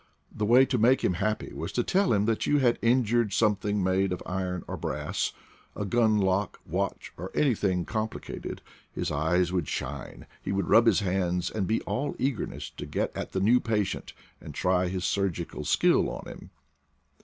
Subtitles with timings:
[0.35, 3.55] The way to make him happy was to tell him that you had injured some
[3.55, 5.31] thing made of iron or brass—
[5.75, 8.63] a gun lock, watch, or anything complicated.
[8.91, 11.67] His eyes would shine, he 22 IDLE DAYS IN PATAGONIA would rub his hands and
[11.67, 16.25] be all eagerness to get at the new patient to try his surgical skill on
[16.27, 16.49] him.